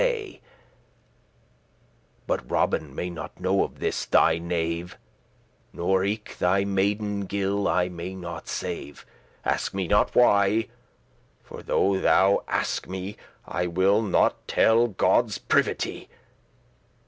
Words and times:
*early 0.01 0.13
morning 0.21 0.39
But 2.25 2.49
Robin 2.49 2.95
may 2.95 3.11
not 3.11 3.39
know 3.39 3.63
of 3.63 3.77
this, 3.77 4.05
thy 4.05 4.39
knave*, 4.39 4.93
*servant 4.93 4.99
Nor 5.73 6.03
eke 6.03 6.39
thy 6.39 6.65
maiden 6.65 7.25
Gill 7.27 7.67
I 7.67 7.87
may 7.87 8.15
not 8.15 8.47
save: 8.47 9.05
Ask 9.45 9.75
me 9.75 9.87
not 9.87 10.15
why: 10.15 10.69
for 11.43 11.61
though 11.61 11.99
thou 11.99 12.43
aske 12.47 12.87
me 12.89 13.15
I 13.45 13.67
will 13.67 14.01
not 14.01 14.47
telle 14.47 14.87
Godde's 14.87 15.37
privity. 15.37 16.09